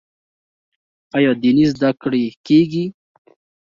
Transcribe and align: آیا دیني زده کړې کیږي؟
آیا 1.17 1.31
دیني 1.41 1.65
زده 1.73 1.89
کړې 2.01 2.23
کیږي؟ 2.45 2.85